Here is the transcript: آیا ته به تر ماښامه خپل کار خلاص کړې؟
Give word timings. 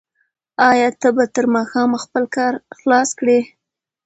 آیا 0.69 0.89
ته 1.01 1.09
به 1.15 1.23
تر 1.33 1.45
ماښامه 1.55 1.97
خپل 2.05 2.23
کار 2.35 2.53
خلاص 2.79 3.09
کړې؟ 3.19 3.39